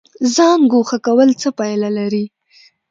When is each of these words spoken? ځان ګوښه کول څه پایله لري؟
ځان 0.35 0.59
ګوښه 0.71 0.97
کول 1.05 1.29
څه 1.41 1.49
پایله 1.57 1.89
لري؟ 1.97 2.25